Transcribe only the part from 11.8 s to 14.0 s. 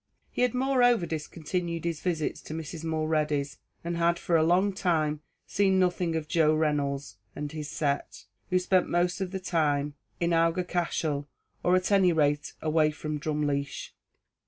any rate away from Drumleesh.